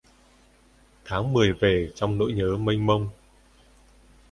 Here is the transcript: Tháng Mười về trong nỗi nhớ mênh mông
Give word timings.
Tháng 1.05 1.33
Mười 1.33 1.53
về 1.53 1.91
trong 1.95 2.17
nỗi 2.17 2.33
nhớ 2.33 2.57
mênh 2.57 2.85
mông 2.85 3.09